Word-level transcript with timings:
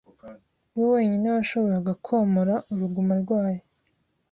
We 0.75 0.83
wenyine 0.93 1.27
washoboraga 1.35 1.93
komora 2.05 2.55
uruguma 2.73 3.13
rwayo. 3.21 3.63